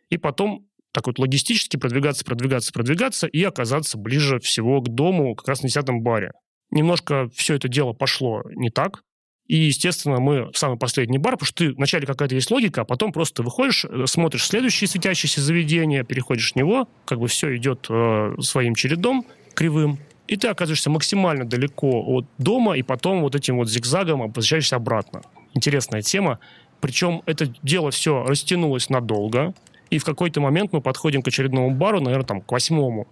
и 0.09 0.17
потом 0.17 0.65
так 0.93 1.07
вот 1.07 1.19
логистически 1.19 1.75
продвигаться, 1.75 2.23
продвигаться, 2.23 2.71
продвигаться 2.71 3.27
и 3.27 3.43
оказаться 3.43 3.97
ближе 3.97 4.39
всего 4.39 4.79
к 4.81 4.87
дому, 4.87 5.35
как 5.35 5.49
раз 5.49 5.61
на 5.61 5.67
десятом 5.67 6.01
баре. 6.01 6.31
Немножко 6.71 7.29
все 7.33 7.55
это 7.55 7.67
дело 7.67 7.93
пошло 7.93 8.43
не 8.55 8.69
так, 8.69 9.03
и, 9.47 9.57
естественно, 9.57 10.19
мы 10.19 10.51
в 10.51 10.57
самый 10.57 10.77
последний 10.77 11.19
бар, 11.19 11.33
потому 11.33 11.45
что 11.45 11.65
ты 11.65 11.73
вначале 11.73 12.07
какая-то 12.07 12.33
есть 12.33 12.49
логика, 12.49 12.81
а 12.81 12.85
потом 12.85 13.11
просто 13.11 13.43
выходишь, 13.43 13.85
э, 13.85 14.05
смотришь 14.07 14.45
следующее 14.45 14.87
светящееся 14.87 15.41
заведение, 15.41 16.03
переходишь 16.03 16.53
в 16.53 16.55
него, 16.55 16.87
как 17.05 17.19
бы 17.19 17.27
все 17.27 17.55
идет 17.55 17.85
э, 17.89 18.35
своим 18.39 18.73
чередом 18.73 19.25
кривым, 19.53 19.99
и 20.27 20.35
ты 20.35 20.47
оказываешься 20.47 20.89
максимально 20.89 21.45
далеко 21.45 22.03
от 22.03 22.25
дома, 22.39 22.75
и 22.75 22.81
потом 22.81 23.21
вот 23.21 23.35
этим 23.35 23.57
вот 23.57 23.69
зигзагом 23.69 24.21
возвращаешься 24.21 24.77
обратно. 24.77 25.21
Интересная 25.53 26.01
тема. 26.01 26.39
Причем 26.81 27.21
это 27.27 27.53
дело 27.61 27.91
все 27.91 28.23
растянулось 28.23 28.89
надолго, 28.89 29.53
и 29.91 29.99
в 29.99 30.03
какой-то 30.03 30.41
момент 30.41 30.73
мы 30.73 30.81
подходим 30.81 31.21
к 31.21 31.27
очередному 31.27 31.69
бару, 31.69 32.01
наверное, 32.01 32.25
там, 32.25 32.41
к 32.41 32.51
восьмому, 32.51 33.07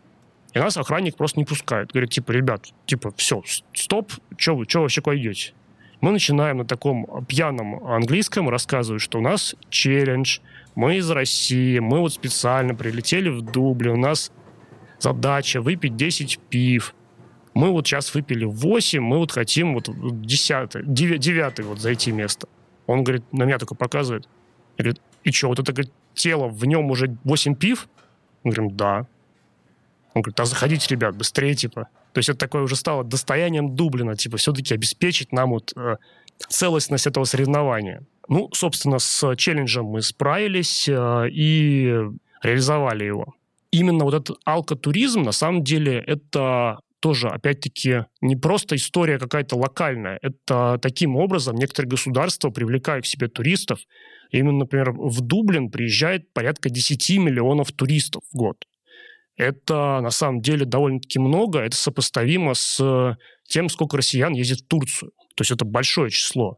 и 0.53 0.59
нас 0.59 0.77
охранник 0.77 1.15
просто 1.15 1.39
не 1.39 1.45
пускает. 1.45 1.91
Говорит, 1.91 2.11
типа, 2.11 2.31
ребят, 2.31 2.67
типа, 2.85 3.11
все, 3.17 3.43
стоп, 3.73 4.11
что 4.37 4.55
вы, 4.55 4.65
что 4.67 4.81
вообще 4.81 5.01
куда 5.01 5.17
идете? 5.17 5.53
Мы 6.01 6.11
начинаем 6.11 6.57
на 6.57 6.65
таком 6.65 7.25
пьяном 7.27 7.85
английском 7.85 8.49
рассказывать, 8.49 9.01
что 9.01 9.19
у 9.19 9.21
нас 9.21 9.55
челлендж, 9.69 10.39
мы 10.75 10.97
из 10.97 11.09
России, 11.09 11.79
мы 11.79 11.99
вот 11.99 12.13
специально 12.13 12.75
прилетели 12.75 13.29
в 13.29 13.41
Дублин, 13.41 13.93
у 13.93 13.97
нас 13.97 14.31
задача 14.99 15.61
выпить 15.61 15.95
10 15.95 16.39
пив, 16.49 16.93
мы 17.53 17.71
вот 17.71 17.87
сейчас 17.87 18.13
выпили 18.13 18.45
8, 18.45 19.01
мы 19.01 19.17
вот 19.17 19.31
хотим 19.31 19.75
вот 19.75 19.89
10, 20.21 20.93
9, 20.93 21.19
9 21.19 21.59
вот 21.65 21.79
зайти 21.79 22.11
место. 22.11 22.47
Он 22.87 23.03
говорит, 23.03 23.23
на 23.31 23.43
меня 23.43 23.57
только 23.59 23.75
показывает. 23.75 24.27
Я 24.77 24.85
говорю, 24.85 24.99
и 25.23 25.31
что, 25.31 25.47
вот 25.47 25.59
это 25.59 25.71
говорит, 25.71 25.93
тело, 26.15 26.47
в 26.47 26.65
нем 26.65 26.89
уже 26.91 27.15
8 27.23 27.55
пив? 27.55 27.87
Мы 28.43 28.51
говорим, 28.51 28.75
да. 28.75 29.07
Он 30.13 30.21
говорит, 30.21 30.39
а 30.39 30.45
заходите, 30.45 30.87
ребят, 30.89 31.15
быстрее, 31.15 31.55
типа. 31.55 31.87
То 32.13 32.19
есть 32.19 32.29
это 32.29 32.39
такое 32.39 32.61
уже 32.61 32.75
стало 32.75 33.03
достоянием 33.03 33.75
Дублина, 33.75 34.15
типа, 34.15 34.37
все-таки 34.37 34.73
обеспечить 34.73 35.31
нам 35.31 35.51
вот 35.51 35.73
э, 35.75 35.97
целостность 36.49 37.07
этого 37.07 37.23
соревнования. 37.25 38.03
Ну, 38.27 38.49
собственно, 38.53 38.99
с 38.99 39.35
челленджем 39.35 39.85
мы 39.85 40.01
справились 40.01 40.87
э, 40.87 41.29
и 41.31 41.95
реализовали 42.41 43.05
его. 43.05 43.33
Именно 43.71 44.03
вот 44.03 44.13
этот 44.13 44.37
алкотуризм, 44.45 45.23
на 45.23 45.31
самом 45.31 45.63
деле, 45.63 45.97
это 46.05 46.79
тоже, 46.99 47.27
опять-таки, 47.27 48.05
не 48.21 48.35
просто 48.35 48.75
история 48.75 49.17
какая-то 49.17 49.57
локальная. 49.57 50.19
Это 50.21 50.79
таким 50.81 51.17
образом 51.17 51.55
некоторые 51.55 51.89
государства 51.89 52.49
привлекают 52.49 53.03
к 53.03 53.07
себе 53.07 53.27
туристов. 53.27 53.79
Именно, 54.31 54.59
например, 54.59 54.91
в 54.91 55.19
Дублин 55.21 55.69
приезжает 55.69 56.31
порядка 56.31 56.69
10 56.69 57.17
миллионов 57.17 57.71
туристов 57.71 58.23
в 58.31 58.37
год. 58.37 58.63
Это 59.35 59.99
на 60.01 60.11
самом 60.11 60.41
деле 60.41 60.65
довольно-таки 60.65 61.19
много. 61.19 61.59
Это 61.59 61.75
сопоставимо 61.75 62.53
с 62.53 63.17
тем, 63.47 63.69
сколько 63.69 63.97
россиян 63.97 64.33
ездит 64.33 64.61
в 64.61 64.67
Турцию. 64.67 65.11
То 65.35 65.41
есть 65.41 65.51
это 65.51 65.65
большое 65.65 66.09
число. 66.11 66.57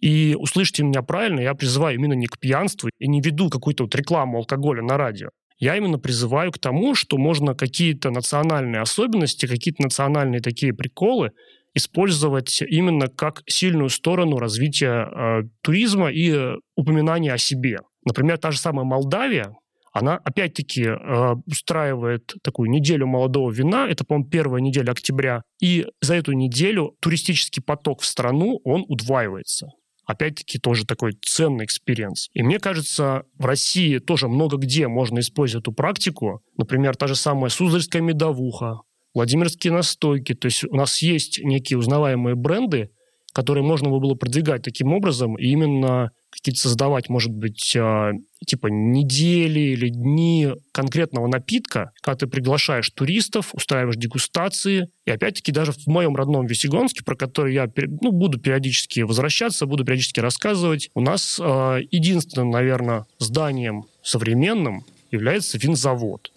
И 0.00 0.36
услышьте 0.38 0.82
меня 0.82 1.02
правильно, 1.02 1.40
я 1.40 1.54
призываю 1.54 1.94
именно 1.94 2.14
не 2.14 2.26
к 2.26 2.38
пьянству 2.38 2.90
и 2.98 3.08
не 3.08 3.20
веду 3.20 3.48
какую-то 3.48 3.84
вот 3.84 3.94
рекламу 3.94 4.38
алкоголя 4.38 4.82
на 4.82 4.96
радио. 4.96 5.28
Я 5.58 5.76
именно 5.76 5.96
призываю 5.96 6.50
к 6.50 6.58
тому, 6.58 6.96
что 6.96 7.18
можно 7.18 7.54
какие-то 7.54 8.10
национальные 8.10 8.80
особенности, 8.80 9.46
какие-то 9.46 9.84
национальные 9.84 10.40
такие 10.40 10.74
приколы 10.74 11.30
использовать 11.74 12.62
именно 12.62 13.06
как 13.06 13.42
сильную 13.46 13.88
сторону 13.88 14.38
развития 14.38 15.08
э, 15.08 15.42
туризма 15.62 16.10
и 16.10 16.32
э, 16.32 16.56
упоминания 16.76 17.32
о 17.32 17.38
себе. 17.38 17.78
Например, 18.04 18.38
та 18.38 18.50
же 18.50 18.58
самая 18.58 18.84
Молдавия, 18.84 19.54
она 19.92 20.16
опять-таки 20.16 20.84
э, 20.84 21.34
устраивает 21.46 22.34
такую 22.42 22.70
неделю 22.70 23.06
молодого 23.06 23.50
вина, 23.50 23.86
это, 23.88 24.04
по-моему, 24.04 24.30
первая 24.30 24.62
неделя 24.62 24.92
октября, 24.92 25.42
и 25.60 25.86
за 26.00 26.14
эту 26.14 26.32
неделю 26.32 26.96
туристический 27.00 27.62
поток 27.62 28.00
в 28.00 28.06
страну, 28.06 28.60
он 28.64 28.84
удваивается 28.88 29.68
опять-таки 30.04 30.58
тоже 30.58 30.84
такой 30.84 31.12
ценный 31.24 31.64
experience. 31.64 32.28
И 32.34 32.42
мне 32.42 32.58
кажется, 32.58 33.22
в 33.38 33.46
России 33.46 33.98
тоже 33.98 34.28
много 34.28 34.56
где 34.56 34.88
можно 34.88 35.20
использовать 35.20 35.62
эту 35.62 35.72
практику. 35.72 36.42
Например, 36.56 36.96
та 36.96 37.06
же 37.06 37.14
самая 37.14 37.50
Суздальская 37.50 38.02
медовуха, 38.02 38.80
Владимирские 39.14 39.72
настойки. 39.72 40.34
То 40.34 40.46
есть 40.46 40.64
у 40.64 40.74
нас 40.74 41.02
есть 41.02 41.38
некие 41.42 41.78
узнаваемые 41.78 42.34
бренды, 42.34 42.90
которые 43.32 43.64
можно 43.64 43.88
было 43.90 44.14
продвигать 44.14 44.62
таким 44.62 44.92
образом, 44.92 45.36
и 45.36 45.46
именно 45.46 46.10
какие-то 46.30 46.60
создавать, 46.60 47.08
может 47.08 47.30
быть, 47.30 47.76
э, 47.76 48.12
типа 48.46 48.68
недели 48.68 49.60
или 49.60 49.88
дни 49.90 50.48
конкретного 50.72 51.26
напитка, 51.26 51.92
когда 52.00 52.16
ты 52.20 52.26
приглашаешь 52.26 52.88
туристов, 52.90 53.50
устраиваешь 53.52 53.96
дегустации. 53.96 54.88
И 55.04 55.10
опять-таки 55.10 55.52
даже 55.52 55.72
в 55.72 55.86
моем 55.86 56.16
родном 56.16 56.46
Весегонске, 56.46 57.04
про 57.04 57.16
который 57.16 57.54
я 57.54 57.70
ну, 58.00 58.12
буду 58.12 58.38
периодически 58.38 59.00
возвращаться, 59.00 59.66
буду 59.66 59.84
периодически 59.84 60.20
рассказывать, 60.20 60.90
у 60.94 61.00
нас 61.00 61.38
э, 61.38 61.80
единственным, 61.90 62.50
наверное, 62.50 63.04
зданием 63.18 63.84
современным 64.02 64.84
является 65.10 65.58
винзавод. 65.58 66.32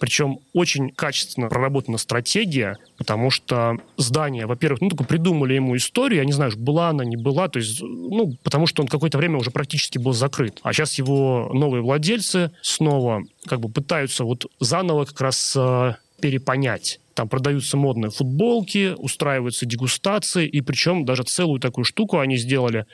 Причем 0.00 0.40
очень 0.54 0.90
качественно 0.90 1.48
проработана 1.48 1.98
стратегия, 1.98 2.78
потому 2.96 3.30
что 3.30 3.76
здание, 3.98 4.46
во-первых, 4.46 4.80
ну, 4.80 4.88
только 4.88 5.04
придумали 5.04 5.54
ему 5.54 5.76
историю, 5.76 6.20
я 6.20 6.24
не 6.24 6.32
знаю, 6.32 6.52
была 6.56 6.88
она, 6.88 7.04
не 7.04 7.16
была, 7.16 7.48
то 7.48 7.58
есть, 7.58 7.82
ну, 7.82 8.34
потому 8.42 8.66
что 8.66 8.82
он 8.82 8.88
какое-то 8.88 9.18
время 9.18 9.36
уже 9.36 9.50
практически 9.50 9.98
был 9.98 10.14
закрыт. 10.14 10.58
А 10.62 10.72
сейчас 10.72 10.94
его 10.94 11.50
новые 11.52 11.82
владельцы 11.82 12.50
снова 12.62 13.24
как 13.46 13.60
бы 13.60 13.68
пытаются 13.68 14.24
вот 14.24 14.46
заново 14.58 15.04
как 15.04 15.20
раз 15.20 15.54
э, 15.54 15.94
перепонять. 16.22 16.98
Там 17.12 17.28
продаются 17.28 17.76
модные 17.76 18.10
футболки, 18.10 18.94
устраиваются 18.96 19.66
дегустации, 19.66 20.48
и 20.48 20.62
причем 20.62 21.04
даже 21.04 21.24
целую 21.24 21.60
такую 21.60 21.84
штуку 21.84 22.20
они 22.20 22.38
сделали. 22.38 22.86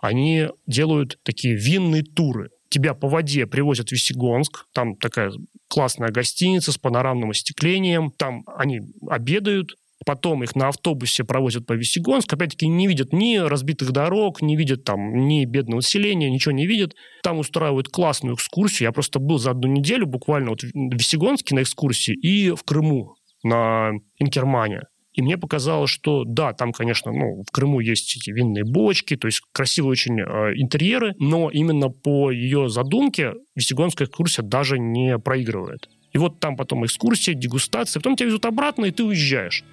Они 0.00 0.48
делают 0.66 1.18
такие 1.24 1.54
винные 1.56 2.04
туры 2.04 2.50
тебя 2.74 2.94
по 2.94 3.08
воде 3.08 3.46
привозят 3.46 3.88
в 3.88 3.92
Весегонск, 3.92 4.66
там 4.72 4.96
такая 4.96 5.32
классная 5.68 6.10
гостиница 6.10 6.72
с 6.72 6.78
панорамным 6.78 7.30
остеклением, 7.30 8.10
там 8.10 8.42
они 8.56 8.80
обедают, 9.08 9.76
потом 10.04 10.42
их 10.42 10.56
на 10.56 10.68
автобусе 10.68 11.24
провозят 11.24 11.66
по 11.66 11.72
Весегонск, 11.72 12.32
опять-таки 12.32 12.66
не 12.66 12.88
видят 12.88 13.12
ни 13.12 13.36
разбитых 13.36 13.92
дорог, 13.92 14.42
не 14.42 14.56
видят 14.56 14.84
там 14.84 15.26
ни 15.28 15.44
бедного 15.44 15.76
населения, 15.76 16.30
ничего 16.30 16.52
не 16.52 16.66
видят. 16.66 16.94
Там 17.22 17.38
устраивают 17.38 17.88
классную 17.88 18.34
экскурсию. 18.34 18.88
Я 18.88 18.92
просто 18.92 19.20
был 19.20 19.38
за 19.38 19.52
одну 19.52 19.68
неделю 19.68 20.06
буквально 20.06 20.50
вот 20.50 20.62
в 20.62 20.66
Весегонске 20.74 21.54
на 21.54 21.62
экскурсии 21.62 22.14
и 22.14 22.50
в 22.50 22.64
Крыму 22.64 23.14
на 23.44 23.92
Инкермане. 24.18 24.82
И 25.14 25.22
мне 25.22 25.38
показалось, 25.38 25.90
что 25.90 26.24
да, 26.24 26.52
там, 26.52 26.72
конечно, 26.72 27.12
ну, 27.12 27.44
в 27.48 27.52
Крыму 27.52 27.78
есть 27.78 28.16
эти 28.16 28.30
винные 28.30 28.64
бочки, 28.64 29.16
то 29.16 29.28
есть 29.28 29.42
красивые 29.52 29.92
очень 29.92 30.20
э, 30.20 30.54
интерьеры, 30.56 31.14
но 31.18 31.50
именно 31.50 31.88
по 31.88 32.32
ее 32.32 32.68
задумке 32.68 33.34
Весегонская 33.54 34.08
экскурсия 34.08 34.44
даже 34.44 34.78
не 34.78 35.18
проигрывает. 35.18 35.88
И 36.12 36.18
вот 36.18 36.40
там 36.40 36.56
потом 36.56 36.84
экскурсия, 36.84 37.34
дегустация, 37.34 38.00
потом 38.00 38.16
тебя 38.16 38.26
везут 38.26 38.44
обратно, 38.44 38.86
и 38.86 38.90
ты 38.90 39.04
уезжаешь. 39.04 39.64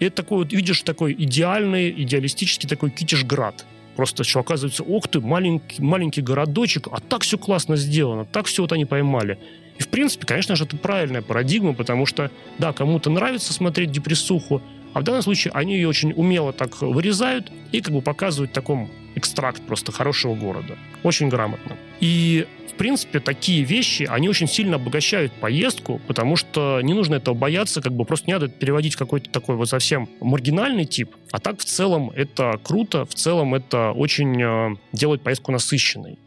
И 0.00 0.04
это 0.04 0.16
такой 0.16 0.38
вот, 0.38 0.52
видишь, 0.52 0.82
такой 0.82 1.14
идеальный, 1.14 1.90
идеалистический 2.02 2.68
такой 2.68 2.90
Китежград. 2.90 3.64
Просто 3.96 4.24
что 4.24 4.40
оказывается, 4.40 4.82
ох 4.82 5.08
ты, 5.08 5.20
маленький, 5.20 5.80
маленький 5.82 6.20
городочек, 6.20 6.88
а 6.90 7.00
так 7.00 7.22
все 7.22 7.38
классно 7.38 7.76
сделано, 7.76 8.24
так 8.24 8.46
все 8.46 8.62
вот 8.62 8.72
они 8.72 8.84
поймали. 8.84 9.38
И, 9.78 9.82
в 9.82 9.88
принципе, 9.88 10.26
конечно 10.26 10.56
же, 10.56 10.64
это 10.64 10.76
правильная 10.76 11.22
парадигма, 11.22 11.74
потому 11.74 12.06
что, 12.06 12.30
да, 12.58 12.72
кому-то 12.72 13.10
нравится 13.10 13.52
смотреть 13.52 13.90
депрессуху, 13.90 14.62
а 14.92 15.00
в 15.00 15.02
данном 15.02 15.22
случае 15.22 15.52
они 15.52 15.74
ее 15.74 15.88
очень 15.88 16.12
умело 16.12 16.52
так 16.52 16.80
вырезают 16.80 17.50
и 17.72 17.80
как 17.80 17.92
бы 17.92 18.00
показывают 18.00 18.52
таком 18.52 18.90
экстракт 19.16 19.62
просто 19.62 19.90
хорошего 19.92 20.34
города. 20.34 20.76
Очень 21.02 21.28
грамотно. 21.28 21.76
И, 22.04 22.46
в 22.70 22.74
принципе, 22.74 23.18
такие 23.18 23.62
вещи, 23.62 24.02
они 24.02 24.28
очень 24.28 24.46
сильно 24.46 24.76
обогащают 24.76 25.32
поездку, 25.32 26.02
потому 26.06 26.36
что 26.36 26.82
не 26.82 26.92
нужно 26.92 27.14
этого 27.14 27.34
бояться, 27.34 27.80
как 27.80 27.94
бы 27.94 28.04
просто 28.04 28.26
не 28.26 28.34
надо 28.34 28.48
переводить 28.48 28.94
какой-то 28.94 29.30
такой 29.30 29.56
вот 29.56 29.70
совсем 29.70 30.10
маргинальный 30.20 30.84
тип. 30.84 31.16
А 31.32 31.38
так, 31.38 31.58
в 31.60 31.64
целом, 31.64 32.10
это 32.10 32.60
круто, 32.62 33.06
в 33.06 33.14
целом 33.14 33.54
это 33.54 33.92
очень 33.92 34.38
э, 34.38 34.76
делает 34.92 35.22
поездку 35.22 35.50
насыщенной 35.50 36.18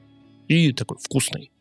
и 0.48 0.72
такой 0.72 0.98
вкусной. 0.98 1.52